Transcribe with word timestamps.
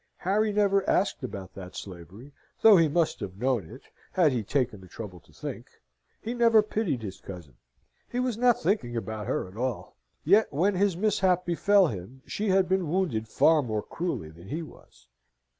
Harry 0.17 0.51
never 0.51 0.83
asked 0.89 1.21
about 1.21 1.53
that 1.53 1.75
slavery, 1.75 2.33
though 2.63 2.75
he 2.75 2.87
must 2.87 3.19
have 3.19 3.37
known 3.37 3.69
it, 3.69 3.83
had 4.13 4.31
he 4.31 4.41
taken 4.41 4.81
the 4.81 4.87
trouble 4.87 5.19
to 5.19 5.31
think. 5.31 5.67
He 6.19 6.33
never 6.33 6.63
pitied 6.63 7.03
his 7.03 7.21
cousin. 7.21 7.53
He 8.09 8.19
was 8.19 8.35
not 8.35 8.59
thinking 8.59 8.97
about 8.97 9.27
her 9.27 9.47
at 9.47 9.57
all. 9.57 9.97
Yet 10.23 10.51
when 10.51 10.73
his 10.73 10.97
mishap 10.97 11.45
befell 11.45 11.85
him, 11.85 12.23
she 12.25 12.49
had 12.49 12.67
been 12.67 12.89
wounded 12.89 13.27
far 13.27 13.61
more 13.61 13.83
cruelly 13.83 14.31
than 14.31 14.47
he 14.47 14.63
was. 14.63 15.05